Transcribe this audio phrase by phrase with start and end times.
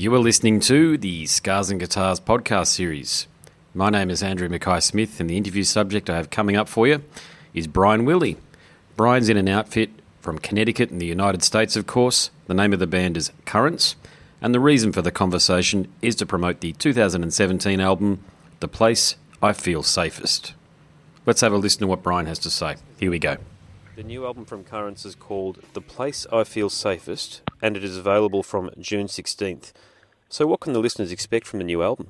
[0.00, 3.26] You are listening to the Scars and Guitars podcast series.
[3.74, 6.88] My name is Andrew Mackay Smith, and the interview subject I have coming up for
[6.88, 7.02] you
[7.52, 8.36] is Brian Wille.
[8.96, 9.90] Brian's in an outfit
[10.22, 12.30] from Connecticut in the United States, of course.
[12.46, 13.94] The name of the band is Currents,
[14.40, 18.24] and the reason for the conversation is to promote the 2017 album,
[18.60, 20.54] The Place I Feel Safest.
[21.26, 22.76] Let's have a listen to what Brian has to say.
[22.98, 23.36] Here we go.
[23.96, 27.98] The new album from Currents is called The Place I Feel Safest, and it is
[27.98, 29.74] available from June 16th.
[30.32, 32.06] So, what can the listeners expect from the new album?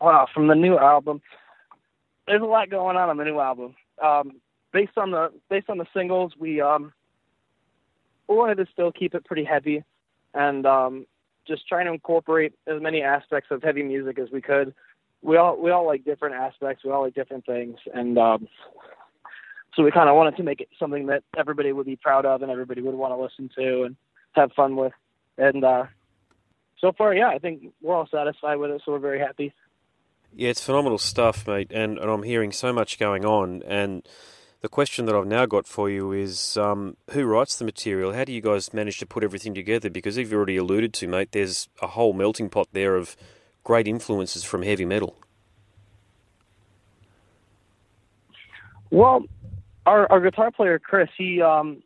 [0.00, 1.20] Wow, from the new album,
[2.28, 3.74] there's a lot going on on the new album.
[4.00, 4.40] Um,
[4.72, 6.92] based on the based on the singles, we um,
[8.28, 9.82] wanted to still keep it pretty heavy,
[10.34, 11.06] and um,
[11.48, 14.72] just trying to incorporate as many aspects of heavy music as we could.
[15.20, 16.84] We all we all like different aspects.
[16.84, 18.46] We all like different things, and um,
[19.74, 22.42] so we kind of wanted to make it something that everybody would be proud of
[22.42, 23.96] and everybody would want to listen to and
[24.38, 24.92] have fun with.
[25.36, 25.84] And uh,
[26.78, 29.52] so far, yeah, I think we're all satisfied with it, so we're very happy.
[30.34, 33.62] Yeah, it's phenomenal stuff, mate, and, and I'm hearing so much going on.
[33.66, 34.06] And
[34.60, 38.12] the question that I've now got for you is um, who writes the material?
[38.12, 39.88] How do you guys manage to put everything together?
[39.88, 43.16] Because as you've already alluded to, mate, there's a whole melting pot there of
[43.64, 45.16] great influences from heavy metal.
[48.90, 49.24] Well,
[49.86, 51.82] our our guitar player Chris, he um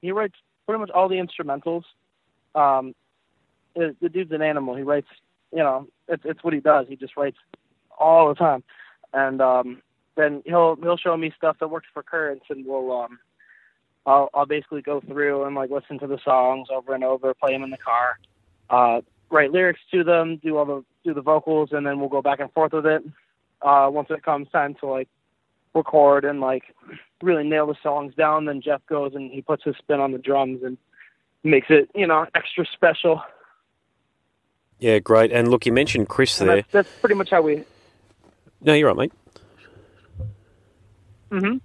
[0.00, 0.36] he writes
[0.68, 1.84] pretty much all the instrumentals.
[2.54, 2.94] Um,
[3.74, 4.76] the, the dude's an animal.
[4.76, 5.08] He writes,
[5.50, 6.86] you know, it's it's what he does.
[6.90, 7.38] He just writes
[7.98, 8.62] all the time,
[9.14, 9.82] and um,
[10.14, 13.18] then he'll he'll show me stuff that works for Currents, and we'll um,
[14.04, 17.52] I'll I'll basically go through and like listen to the songs over and over, play
[17.52, 18.18] them in the car,
[18.68, 22.20] uh, write lyrics to them, do all the do the vocals, and then we'll go
[22.20, 23.02] back and forth with it.
[23.62, 25.08] Uh, once it comes time to like
[25.74, 26.64] record and like
[27.22, 30.18] really nail the songs down, then Jeff goes and he puts his spin on the
[30.18, 30.78] drums and
[31.44, 33.22] makes it, you know, extra special.
[34.78, 35.32] Yeah, great.
[35.32, 36.56] And look, you mentioned Chris And there.
[36.56, 37.64] that's, that's pretty much how we.
[38.60, 39.12] No, you're right, mate.
[41.30, 41.56] Mm-hmm.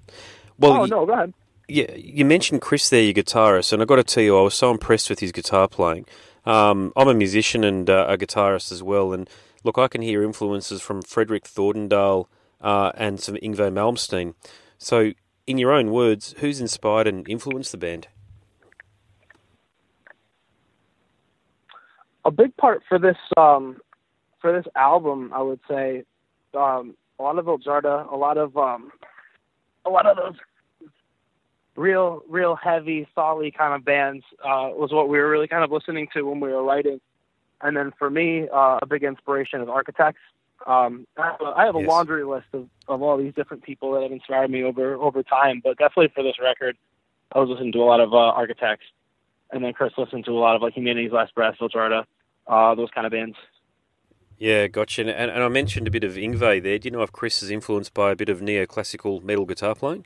[0.59, 1.33] Well, oh y- no, go ahead.
[1.67, 4.53] Yeah, you mentioned Chris there, your guitarist, and I've got to tell you, I was
[4.53, 6.05] so impressed with his guitar playing.
[6.45, 9.29] Um, I'm a musician and uh, a guitarist as well, and
[9.63, 12.25] look, I can hear influences from Fredrik Thordendal
[12.59, 14.33] uh, and some Yngwie Malmsteen.
[14.77, 15.13] So,
[15.45, 18.07] in your own words, who's inspired and influenced the band?
[22.25, 23.77] a big part for this um
[24.41, 26.03] for this album i would say
[26.57, 28.91] um a lot of Vildhjarta, a lot of um
[29.85, 30.89] a lot of those
[31.75, 35.71] real real heavy solly kind of bands uh was what we were really kind of
[35.71, 36.99] listening to when we were writing
[37.61, 40.21] and then for me uh a big inspiration is architects
[40.67, 41.91] um i have a, I have a Yes.
[41.91, 45.61] laundry list of of all these different people that have inspired me over over time
[45.63, 46.77] but definitely for this record
[47.33, 48.85] i was listening to a lot of uh architects
[49.51, 52.03] and then Chris listened to a lot of like Humanity's Last Breath, Vildhjarta,
[52.47, 53.37] uh, those kind of bands.
[54.37, 55.01] Yeah, gotcha.
[55.01, 56.79] And, and I mentioned a bit of Yngwie there.
[56.79, 60.05] Do you know if Chris is influenced by a bit of neoclassical metal guitar playing?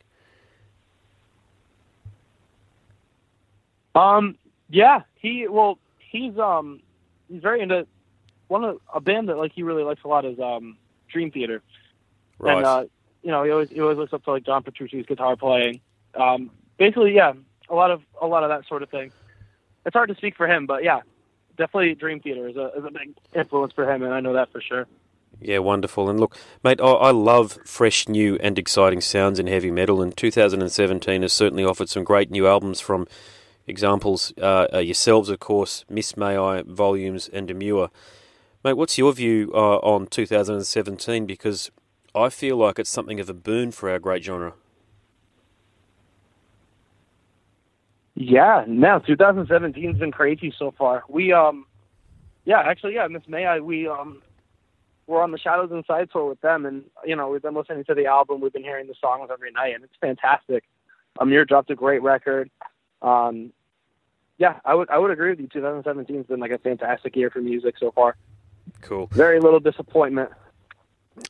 [3.95, 4.37] Um,
[4.69, 5.79] yeah, he well,
[6.11, 6.81] he's um,
[7.27, 7.87] he's very into
[8.47, 10.77] one of a band that like he really likes a lot is um,
[11.11, 11.61] Dream Theater,
[12.39, 12.57] Right.
[12.57, 12.85] and uh,
[13.23, 15.81] you know he always he always looks up to like John Petrucci's guitar playing.
[16.15, 17.33] Um, basically, yeah,
[17.69, 19.11] a lot of a lot of that sort of thing.
[19.85, 21.01] It's hard to speak for him, but yeah,
[21.57, 24.51] definitely Dream Theater is a is a big influence for him, and I know that
[24.51, 24.87] for sure.
[25.39, 26.09] Yeah, wonderful.
[26.09, 30.01] And look, mate, I, I love fresh, new, and exciting sounds in heavy metal.
[30.01, 33.07] And 2017 has certainly offered some great new albums from
[33.67, 37.89] examples uh, uh, yourselves, of course, Miss May I, Volumes, and Emmure.
[38.67, 41.25] Mate, what's your view uh, on 2017?
[41.25, 41.71] Because
[42.13, 44.55] I feel like it's something of a boon for our great genre.
[48.15, 51.05] Yeah, no, 2017's been crazy so far.
[51.07, 51.65] We um,
[52.43, 54.21] yeah, actually, yeah, Miss May, I we um,
[55.05, 57.93] we're on the Shadows Inside tour with them, and you know we've been listening to
[57.93, 60.65] the album, we've been hearing the songs every night, and it's fantastic.
[61.21, 62.49] Emmure dropped a great record.
[63.01, 63.53] Um,
[64.37, 65.47] yeah, I would I would agree with you.
[65.47, 68.17] 2017's been like a fantastic year for music so far.
[68.81, 69.07] Cool.
[69.11, 70.29] Very little disappointment.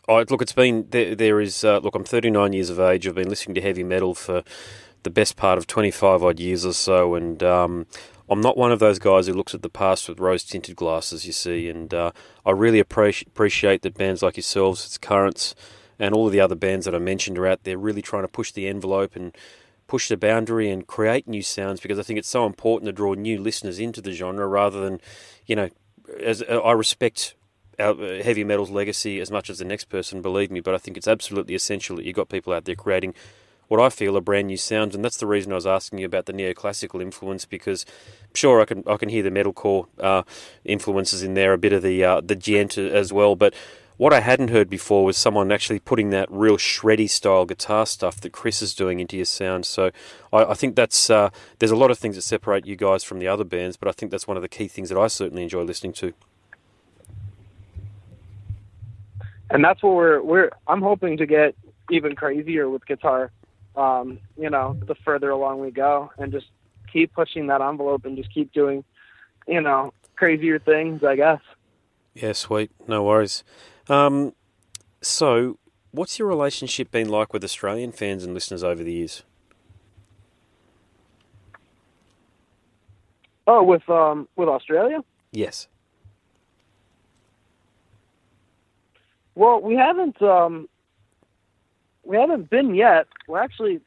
[0.08, 1.16] Oh, look, it's been there.
[1.16, 1.96] There is uh, look.
[1.96, 3.08] I'm 39 years of age.
[3.08, 4.44] I've been listening to heavy metal for
[5.04, 7.86] the best part of 25 odd years or so, and um,
[8.30, 11.26] I'm not one of those guys who looks at the past with rose tinted glasses.
[11.26, 12.12] You see, and uh,
[12.46, 15.56] I really appreciate appreciate that bands like yourselves, its Currents,
[16.00, 18.28] and all of the other bands that I mentioned are out there really trying to
[18.28, 19.36] push the envelope and
[19.88, 23.14] push the boundary and create new sounds because I think it's so important to draw
[23.14, 25.00] new listeners into the genre rather than,
[25.46, 25.70] you know,
[26.22, 27.36] as I respect
[27.80, 30.78] our uh, heavy metal's legacy as much as the next person, believe me, but I
[30.78, 33.14] think it's absolutely essential that you've got people out there creating
[33.68, 36.06] what I feel are brand new sounds, and that's the reason I was asking you
[36.06, 37.86] about the neoclassical influence because
[38.34, 40.24] sure I can I can hear the metalcore uh,
[40.64, 43.54] influences in there, a bit of the uh, the djent as well, but
[43.98, 48.22] what I hadn't heard before was someone actually putting that real shreddy style guitar stuff
[48.22, 49.66] that Chris is doing into your sound.
[49.66, 49.92] So
[50.32, 53.20] I, I think that's uh, there's a lot of things that separate you guys from
[53.20, 55.44] the other bands, but I think that's one of the key things that I certainly
[55.44, 56.14] enjoy listening to.
[59.50, 60.52] And that's what we're we're.
[60.68, 61.56] I'm hoping to get
[61.90, 63.32] even crazier with guitar.
[63.76, 66.48] Um, you know, the further along we go, and just
[66.92, 68.84] keep pushing that envelope and just keep doing,
[69.48, 71.04] you know, crazier things.
[71.04, 71.40] I guess.
[72.14, 72.72] Yeah, sweet.
[72.88, 73.44] No worries.
[73.90, 74.34] Um,
[75.02, 75.58] so,
[75.92, 79.24] what's your relationship been like with Australian fans and listeners over the years?
[83.48, 85.04] Oh, with um with Australia?
[85.32, 85.68] Yes.
[89.36, 90.68] Well, we haven't um
[92.04, 93.08] we haven't been yet.
[93.28, 93.80] We're actually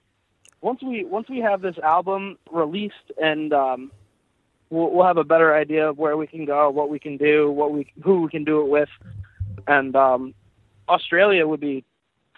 [0.62, 3.91] once we once we have this album released and um
[4.70, 7.50] we'll, we'll have a better idea of where we can go, what we can do,
[7.50, 8.88] what we who we can do it with
[9.70, 10.34] and um,
[10.88, 11.84] Australia would be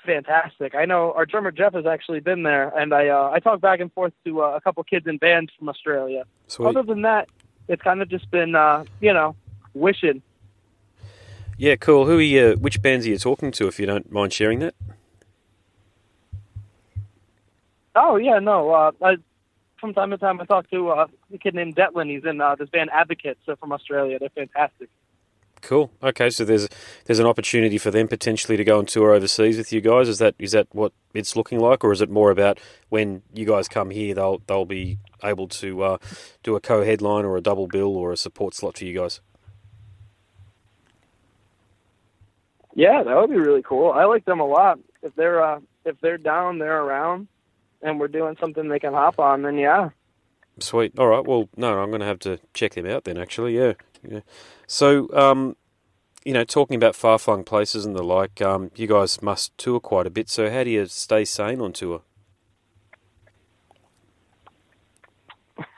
[0.05, 0.75] fantastic.
[0.75, 3.81] I know our drummer Jeff has actually been there, and I uh, I talk back
[3.81, 6.25] and forth to uh, a couple kids in bands from Australia.
[6.47, 6.69] Sweet.
[6.69, 7.29] Other than that,
[7.69, 9.35] it's kind of just been uh, you know
[9.73, 10.23] wishing.
[11.57, 12.07] Yeah, cool.
[12.07, 12.57] Who are you?
[12.61, 13.67] Which bands are you talking to?
[13.67, 14.75] If you don't mind sharing that.
[17.95, 18.71] Oh yeah, no.
[18.71, 19.17] Uh, I,
[19.81, 22.11] from time to time, I talk to uh, a kid named Detlin.
[22.11, 24.19] He's in uh, this band Advocates uh, from Australia.
[24.19, 24.91] They're fantastic.
[25.63, 25.93] Cool.
[26.03, 26.69] Okay, so there's
[27.05, 30.09] there's an opportunity for them potentially to go on tour overseas with you guys.
[30.09, 33.47] Is that is that what it's looking like, or is it more about when you
[33.47, 35.99] guys come here, they'll they'll be able to uh,
[36.43, 39.21] do a co-headline or a double bill or a support slot for you guys?
[42.75, 43.93] Yeah, that would be really cool.
[43.93, 44.81] I like them a lot.
[45.01, 47.29] If they're uh, if they're down, they're around,
[47.83, 49.91] and we're doing something they can hop on, then yeah.
[50.59, 50.99] Sweet.
[50.99, 51.25] All right.
[51.25, 53.17] Well, no, I'm going to have to check them out then.
[53.17, 53.75] Actually, yeah.
[54.09, 54.21] Yeah.
[54.67, 55.57] So, um,
[56.25, 59.81] you know, talking about far flung places and the like, um, you guys must tour
[59.81, 60.29] quite a bit.
[60.29, 62.03] So, how do you stay sane on tour?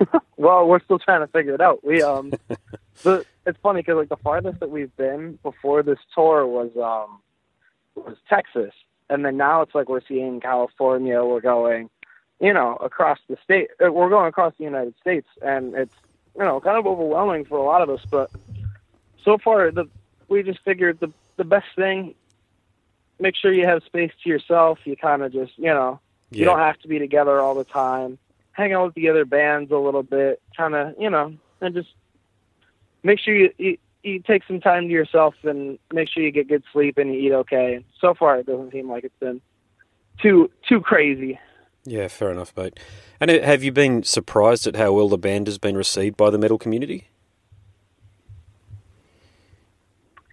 [0.37, 1.85] well, we're still trying to figure it out.
[1.85, 2.33] We um,
[3.03, 7.21] the it's funny because like the farthest that we've been before this tour was um
[7.95, 8.73] was Texas,
[9.11, 11.23] and then now it's like we're seeing California.
[11.23, 11.91] We're going,
[12.41, 13.69] you know, across the state.
[13.85, 15.95] Uh, we're going across the United States, and it's
[16.37, 18.01] you know kind of overwhelming for a lot of us.
[18.11, 18.31] But
[19.25, 19.89] so far, the
[20.29, 22.15] we just figured the the best thing.
[23.21, 24.79] Make sure you have space to yourself.
[24.85, 26.01] You kind of just you know
[26.31, 26.39] Yeah.
[26.41, 28.19] you don't have to be together all the time.
[28.53, 31.91] Hang out with the other bands a little bit, kind of you know, and just
[33.03, 36.49] make sure you, you you take some time to yourself and make sure you get
[36.49, 37.85] good sleep and you eat okay.
[38.01, 39.41] So far, it doesn't seem like it's been
[40.21, 41.39] too too crazy.
[41.87, 42.79] Yeah, fair enough, mate.
[43.21, 46.39] And have you been surprised at how well the band has been received by the
[46.39, 47.09] metal community?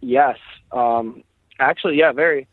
[0.01, 0.37] Yes.
[0.71, 1.23] Um,
[1.59, 2.47] actually, yeah, very.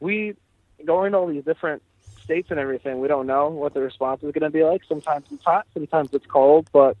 [0.00, 0.36] We
[0.84, 1.82] going to all these different
[2.22, 3.00] states and everything.
[3.00, 4.82] We don't know what the response is going to be like.
[4.88, 6.96] Sometimes it's hot, sometimes it's cold, but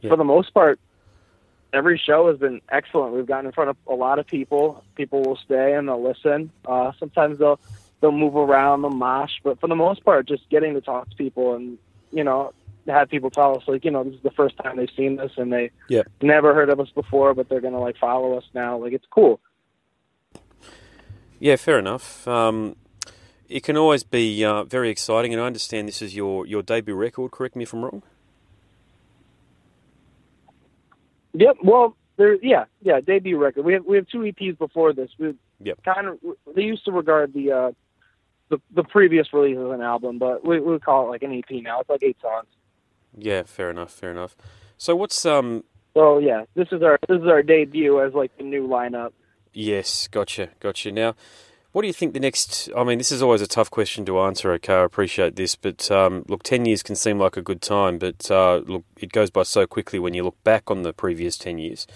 [0.00, 0.10] Yeah.
[0.10, 0.78] for the most part,
[1.72, 3.14] every show has been excellent.
[3.14, 4.82] We've gotten in front of a lot of people.
[4.94, 6.50] People will stay and they'll listen.
[6.66, 7.60] Uh, sometimes they'll
[8.02, 11.16] they'll move around, they'll mosh, but for the most part, just getting to talk to
[11.16, 11.78] people and
[12.10, 12.52] you know
[12.86, 15.32] have people tell us like you know this is the first time they've seen this
[15.38, 16.08] and they Yep.
[16.20, 18.76] never heard of us before, but they're gonna like follow us now.
[18.76, 19.40] Like it's cool.
[21.38, 22.28] Yeah, fair enough.
[22.28, 22.76] Um,
[23.48, 26.94] it can always be uh, very exciting, and I understand this is your, your debut
[26.94, 27.32] record.
[27.32, 28.02] Correct me if I'm wrong.
[31.34, 31.56] Yep.
[31.62, 32.34] Well, there.
[32.42, 32.64] Yeah.
[32.82, 33.00] Yeah.
[33.00, 33.64] Debut record.
[33.64, 35.10] We have we have two EPs before this.
[35.18, 35.82] We Yep.
[35.84, 36.18] kind of
[36.54, 37.72] they used to regard the uh
[38.52, 41.62] the the previous release as an album, but we we call it like an EP
[41.62, 41.80] now.
[41.80, 42.46] It's like eight songs.
[43.16, 44.36] Yeah, fair enough, fair enough.
[44.76, 45.64] So what's um?
[45.94, 49.12] So yeah, this is our this is our debut as like the new lineup.
[49.54, 50.92] Yes, gotcha, gotcha.
[50.92, 51.14] Now,
[51.72, 52.68] what do you think the next?
[52.76, 54.52] I mean, this is always a tough question to answer.
[54.52, 57.98] Okay, I appreciate this, but um, look, ten years can seem like a good time,
[57.98, 61.38] but uh, look, it goes by so quickly when you look back on the previous
[61.38, 61.86] ten years.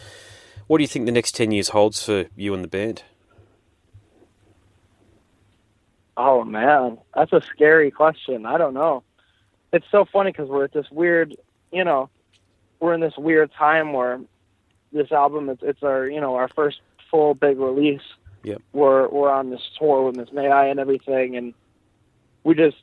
[0.69, 3.03] What do you think the next ten years holds for you and the band?
[6.17, 8.47] Oh man, that's a scary question.
[8.47, 9.03] I don't know.
[9.73, 11.37] It's so funny because we're at this weird,
[11.73, 12.09] you know,
[12.81, 14.21] we're in this weird time where
[14.93, 16.81] this album it's it's our you know our first
[17.11, 18.03] full big release.
[18.45, 18.63] Yep.
[18.73, 21.53] We're we're on this tour with Miss May I and everything, and
[22.45, 22.77] we just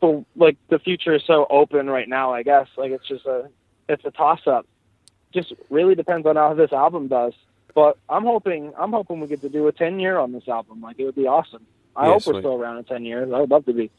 [0.00, 2.32] so like the future is so open right now.
[2.32, 3.48] I guess like it's just a
[3.88, 4.66] it's a toss up.
[5.32, 7.34] Just really depends on how this album does.
[7.74, 10.80] But I'm hoping I'm hoping we get to do a ten year on this album.
[10.80, 11.66] Like it would be awesome.
[11.96, 12.34] I Yeah, hope sweet.
[12.36, 13.30] we're still around in ten years.
[13.32, 13.90] I would love to be.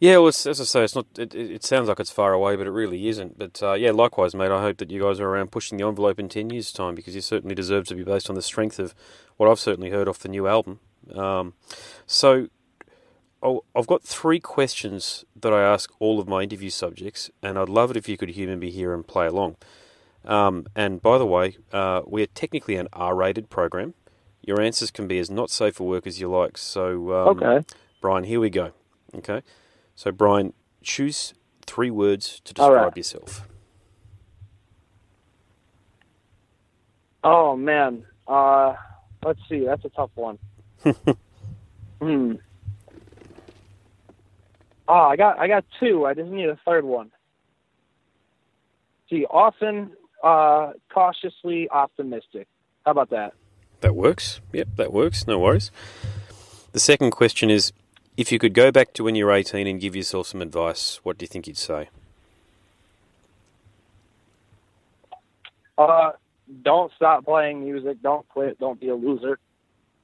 [0.00, 1.06] Yeah, well, as I say, it's not.
[1.16, 3.38] It, it, sounds like it's far away, but it really isn't.
[3.38, 4.50] But uh, yeah, likewise, mate.
[4.50, 7.14] I hope that you guys are around pushing the envelope in ten years' time because
[7.14, 8.94] you certainly deserve to be based on the strength of
[9.36, 10.80] what I've certainly heard off the new album.
[11.14, 11.54] Um,
[12.06, 12.48] so,
[13.42, 17.90] I've got three questions that I ask all of my interview subjects, and I'd love
[17.90, 19.56] it if you could human be here and play along.
[20.24, 23.94] Um, and by the way, uh, we are technically an R-rated program.
[24.46, 26.58] Your answers can be as not safe for work as you like.
[26.58, 27.66] So, um, okay,
[28.00, 28.72] Brian, here we go.
[29.14, 29.42] Okay.
[29.94, 31.32] So, Brian, choose
[31.66, 32.96] three words to describe right.
[32.96, 33.48] yourself.
[37.22, 38.74] Oh man, uh,
[39.24, 39.64] let's see.
[39.64, 40.38] That's a tough one.
[42.00, 42.34] hmm.
[44.86, 46.04] Oh, I got I got two.
[46.04, 47.10] I just need a third one.
[49.08, 52.46] See, often uh, cautiously optimistic.
[52.84, 53.32] How about that?
[53.84, 54.40] That works.
[54.54, 55.26] Yep, that works.
[55.26, 55.70] No worries.
[56.72, 57.74] The second question is
[58.16, 61.00] if you could go back to when you were 18 and give yourself some advice,
[61.02, 61.90] what do you think you'd say?
[65.76, 66.12] Uh,
[66.62, 68.00] don't stop playing music.
[68.00, 68.58] Don't quit.
[68.58, 69.38] Don't be a loser.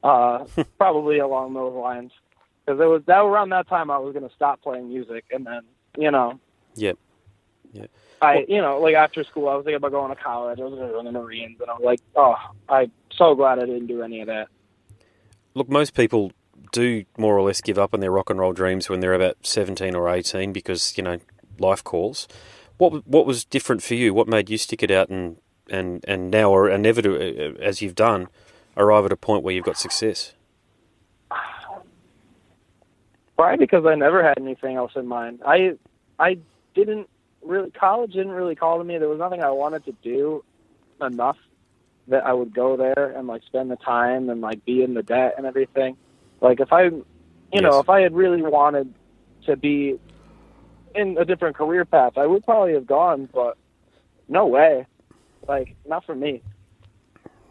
[0.04, 0.44] Uh,
[0.76, 2.12] probably along those lines.
[2.66, 5.46] Because it was that around that time I was going to stop playing music, and
[5.46, 5.62] then
[5.96, 6.38] you know.
[6.74, 6.98] Yep.
[7.72, 7.90] Yep.
[8.22, 10.60] I, you know, like after school, I was thinking about going to college.
[10.60, 12.36] I was going to run the Marines, and I'm like, oh,
[12.68, 14.48] I'm so glad I didn't do any of that.
[15.54, 16.32] Look, most people
[16.72, 19.38] do more or less give up on their rock and roll dreams when they're about
[19.42, 21.18] 17 or 18 because, you know,
[21.58, 22.28] life calls.
[22.78, 24.14] What what was different for you?
[24.14, 25.36] What made you stick it out and
[25.68, 28.28] and and now or inevitably uh, as you've done
[28.76, 30.32] arrive at a point where you've got success?
[33.36, 35.42] Probably because I never had anything else in mind.
[35.46, 35.76] I
[36.18, 36.38] I
[36.74, 37.08] didn't
[37.42, 38.98] really college didn't really call to me.
[38.98, 40.44] There was nothing I wanted to do
[41.00, 41.36] enough
[42.08, 45.02] that I would go there and like spend the time and like be in the
[45.02, 45.96] debt and everything.
[46.40, 47.04] Like if I, you
[47.52, 47.62] yes.
[47.62, 48.92] know, if I had really wanted
[49.46, 49.98] to be
[50.94, 53.56] in a different career path, I would probably have gone, but
[54.28, 54.86] no way.
[55.46, 56.42] Like not for me.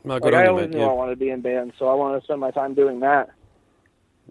[0.03, 0.87] like, I always knew yeah.
[0.87, 3.29] I wanted to be in bands, so I wanted to spend my time doing that.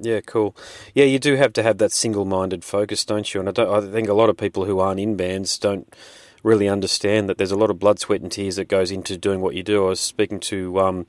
[0.00, 0.57] Yeah, cool.
[0.95, 3.40] Yeah, you do have to have that single-minded focus, don't you?
[3.40, 5.93] And I, don't, I think a lot of people who aren't in bands don't
[6.43, 9.40] really understand that there's a lot of blood, sweat, and tears that goes into doing
[9.40, 9.87] what you do.
[9.87, 11.07] I was speaking to um,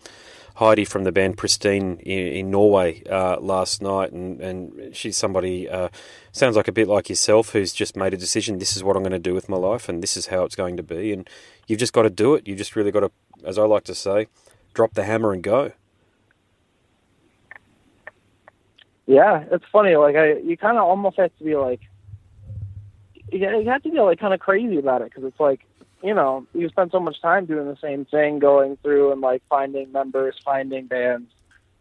[0.55, 5.69] Heidi from the band Pristine in, in Norway uh, last night, and, and she's somebody
[5.69, 5.89] uh,
[6.31, 8.57] sounds like a bit like yourself who's just made a decision.
[8.57, 10.55] This is what I'm going to do with my life, and this is how it's
[10.55, 11.13] going to be.
[11.13, 11.29] And
[11.67, 12.47] you've just got to do it.
[12.47, 13.11] You've just really got to,
[13.45, 14.27] as I like to say,
[14.73, 15.73] drop the hammer and go.
[19.09, 19.95] Yeah, it's funny.
[19.95, 21.81] Like I, you kind of almost have to be like,
[23.31, 25.65] you have to be like kind of crazy about it because it's like
[26.03, 29.41] you know, you spend so much time doing the same thing, going through and like
[29.49, 31.29] finding members, finding bands,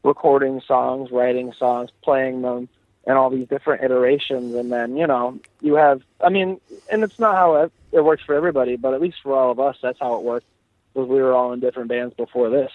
[0.02, 2.68] recording songs, writing songs, playing them,
[3.06, 4.54] and all these different iterations.
[4.54, 8.22] And then, you know, you have, I mean, and it's not how it, it works
[8.24, 10.46] for everybody, but at least for all of us, that's how it worked
[10.92, 12.72] because we were all in different bands before this.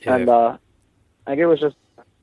[0.00, 0.16] Yeah.
[0.16, 0.58] And, uh,
[1.26, 1.76] I think it was just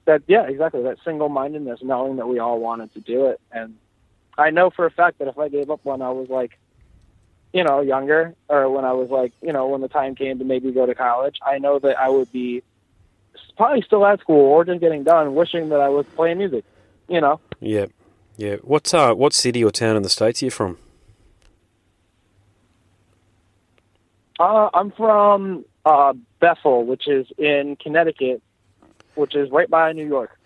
[0.06, 3.40] that, yeah, exactly, that single mindedness, knowing that we all wanted to do it.
[3.52, 3.78] And
[4.38, 6.58] I know for a fact that if I gave up when I was like,
[7.54, 10.46] you know, younger or when I was like, you know, when the time came to
[10.46, 12.64] maybe go to college, I know that I would be
[13.58, 16.64] probably still at school or just getting done, wishing that I was playing music.
[17.08, 17.42] You know.
[17.60, 17.88] Yeah,
[18.38, 18.56] yeah.
[18.58, 20.78] What uh, what city or town in the states are you from?
[24.40, 28.42] Uh, I'm from uh, Bethel, which is in Connecticut,
[29.16, 30.38] which is right by New York.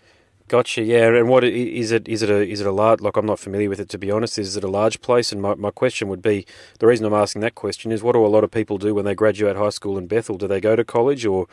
[0.48, 0.82] Gotcha.
[0.82, 2.06] Yeah, and what is it?
[2.06, 3.00] Is it a is it a large?
[3.00, 4.38] Like I'm not familiar with it to be honest.
[4.38, 5.32] Is it a large place?
[5.32, 6.46] And my, my question would be
[6.78, 9.04] the reason I'm asking that question is what do a lot of people do when
[9.04, 10.38] they graduate high school in Bethel?
[10.38, 11.48] Do they go to college or,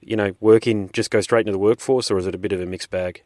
[0.00, 2.52] you know, work in just go straight into the workforce, or is it a bit
[2.52, 3.22] of a mixed bag?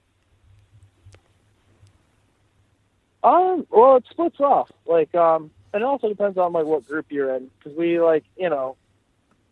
[3.24, 3.66] Um.
[3.70, 4.70] Well, it splits off.
[4.84, 7.50] Like, um, and it also depends on like what group you're in.
[7.58, 8.76] Because we like, you know,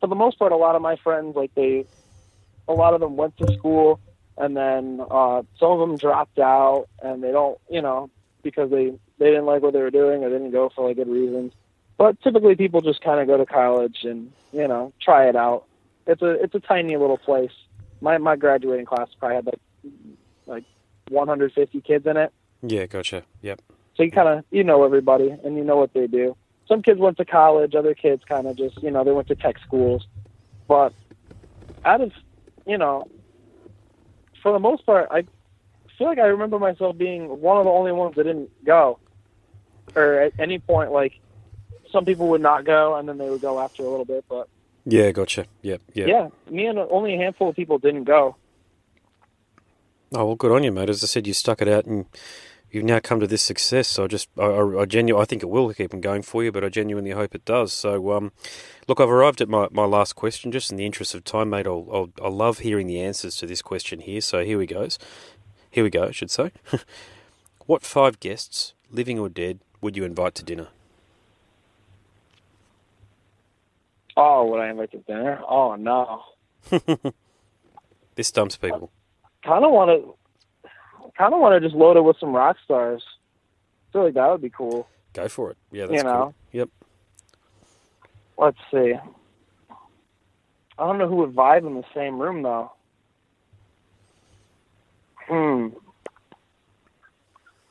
[0.00, 1.86] for the most part, a lot of my friends like they,
[2.68, 4.00] a lot of them went to school
[4.36, 8.10] and then uh, some of them dropped out, and they don't, you know,
[8.42, 10.96] because they they didn't like what they were doing or they didn't go for like
[10.96, 11.52] good reasons.
[11.96, 15.64] But typically, people just kind of go to college and you know try it out.
[16.06, 17.52] It's a it's a tiny little place.
[18.00, 19.60] My my graduating class probably had like
[20.46, 20.64] like
[21.10, 22.32] 150 kids in it.
[22.62, 23.22] Yeah, gotcha.
[23.42, 23.62] Yep.
[23.96, 26.36] So you kind of you know everybody and you know what they do.
[26.66, 29.36] Some kids went to college, other kids kind of just you know they went to
[29.36, 30.08] tech schools.
[30.66, 30.92] But
[31.84, 32.12] out of
[32.66, 33.08] you know
[34.44, 35.24] for the most part, I
[35.96, 38.98] feel like I remember myself being one of the only ones that didn't go,
[39.96, 41.14] or at any point, like
[41.90, 44.48] some people would not go and then they would go after a little bit, but
[44.84, 45.46] yeah, gotcha.
[45.62, 46.08] Yep, yep.
[46.08, 48.36] Yeah, me and only a handful of people didn't go.
[50.12, 50.90] Oh well, good on you, mate.
[50.90, 52.04] As I said, you stuck it out and
[52.74, 53.88] you've now come to this success.
[53.88, 56.42] So I just, I, I, I genu- I think it will keep on going for
[56.44, 57.72] you, but I genuinely hope it does.
[57.72, 58.32] So, um,
[58.88, 60.52] look, I've arrived at my, my last question.
[60.52, 63.46] Just in the interest of time, mate, I'll, I'll, I love hearing the answers to
[63.46, 64.20] this question here.
[64.20, 64.98] So here we goes.
[65.70, 66.04] Here we go.
[66.04, 66.52] I should say.
[67.66, 70.68] what five guests, living or dead, would you invite to dinner?
[74.16, 75.40] Oh, would I invite to dinner?
[75.48, 76.22] Oh no.
[78.14, 78.90] This stumps people.
[79.44, 80.14] Kind of want to.
[81.16, 83.02] Kind of want to just load it with some rock stars.
[83.88, 84.88] I feel like that would be cool.
[85.12, 85.56] Go for it.
[85.70, 86.22] Yeah, that's You know.
[86.22, 86.34] cool.
[86.52, 86.68] Yep.
[88.36, 88.94] Let's see.
[90.76, 92.72] I don't know who would vibe in the same room though.
[95.28, 95.68] Hmm.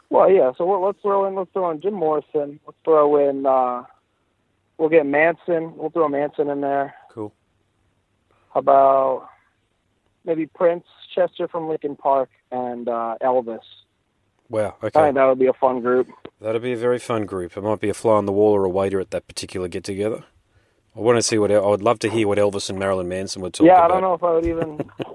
[0.09, 0.51] Well, yeah.
[0.57, 1.35] So let's throw in.
[1.35, 2.59] Let's throw in Jim Morrison.
[2.65, 3.45] Let's throw in.
[3.45, 3.83] uh
[4.77, 5.75] We'll get Manson.
[5.77, 6.95] We'll throw Manson in there.
[7.11, 7.31] Cool.
[8.53, 9.29] How about
[10.25, 13.61] maybe Prince, Chester from Linkin Park, and uh Elvis?
[14.49, 14.75] Wow.
[14.95, 15.01] I Okay.
[15.01, 16.07] think that would be a fun group.
[16.41, 17.57] That'd be a very fun group.
[17.57, 19.83] It might be a fly on the wall or a waiter at that particular get
[19.85, 20.23] together.
[20.95, 23.41] I want to see what I would love to hear what Elvis and Marilyn Manson
[23.43, 23.67] would talk about.
[23.67, 24.89] yeah, I don't know if I would even.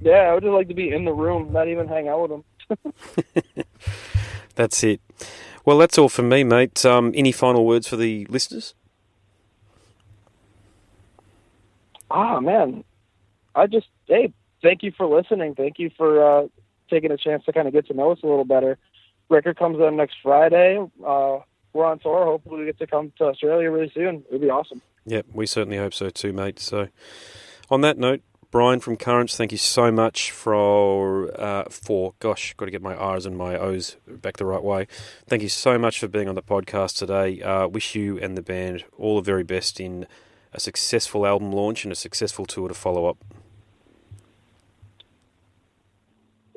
[0.00, 2.30] yeah, I would just like to be in the room, not even hang out with
[2.32, 2.44] them.
[4.56, 5.00] That's it.
[5.64, 6.84] Well, that's all from me, mate.
[6.86, 8.74] Um, any final words for the listeners?
[12.10, 12.84] Ah, man,
[13.54, 15.54] I just hey, thank you for listening.
[15.54, 16.48] Thank you for uh,
[16.90, 18.78] taking a chance to kind of get to know us a little better.
[19.28, 20.78] Record comes out next Friday.
[21.04, 21.38] Uh,
[21.72, 22.24] we're on tour.
[22.24, 24.24] Hopefully, we get to come to Australia really soon.
[24.28, 24.80] It'd be awesome.
[25.04, 26.58] Yep, we certainly hope so too, mate.
[26.58, 26.88] So,
[27.70, 32.64] on that note, Brian from Currents, thank you so much for uh, for gosh, got
[32.64, 34.86] to get my R's and my O's back the right way.
[35.26, 37.42] Thank you so much for being on the podcast today.
[37.42, 40.06] Uh, wish you and the band all the very best in
[40.54, 43.18] a successful album launch and a successful tour to follow up.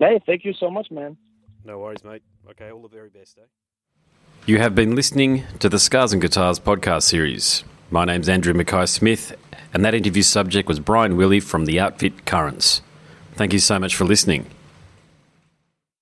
[0.02, 1.16] Hey, thank you so much, man.
[1.64, 2.24] No worries, mate.
[2.50, 3.46] Okay, all the very best, eh?
[4.48, 7.64] You have been listening to the Scars and Guitars podcast series.
[7.92, 9.36] My name's Andrew Mackay Smith,
[9.76, 12.82] and that interview subject was Brian Wille from the outfit Currents.
[13.36, 14.48] Thank you so much for listening.